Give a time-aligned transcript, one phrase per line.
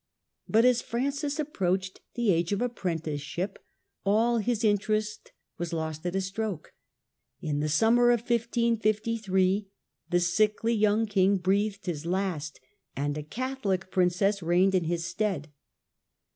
[0.49, 3.59] But as Francis approached the age of apprenticeship
[4.03, 6.73] all his interest was lost at a stroke.
[7.39, 9.69] In the summer of 1553
[10.09, 12.53] the sickly young king breathed ^^ E his last^
[12.95, 15.49] and a Catholic princess^ reigned in his stead.